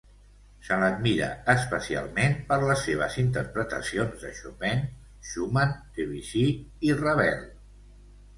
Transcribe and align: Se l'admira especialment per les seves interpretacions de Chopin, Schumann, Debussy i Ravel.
Se 0.67 0.77
l'admira 0.83 1.25
especialment 1.53 2.33
per 2.47 2.57
les 2.69 2.81
seves 2.87 3.17
interpretacions 3.25 4.25
de 4.25 4.33
Chopin, 4.39 4.83
Schumann, 5.29 5.77
Debussy 6.01 6.43
i 6.91 6.97
Ravel. 7.05 7.47